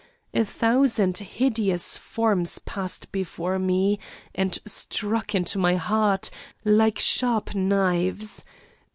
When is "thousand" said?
0.43-1.19